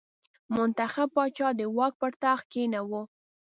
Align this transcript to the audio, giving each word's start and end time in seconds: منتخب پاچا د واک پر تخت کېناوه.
منتخب 0.55 1.07
پاچا 1.15 1.47
د 1.59 1.61
واک 1.77 1.93
پر 2.01 2.11
تخت 2.23 2.45
کېناوه. 2.53 3.01